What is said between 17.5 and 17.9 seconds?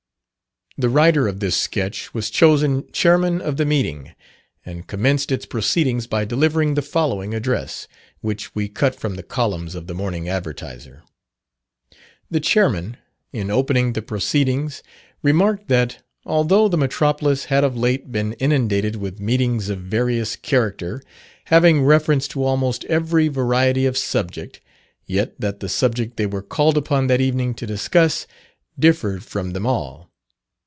of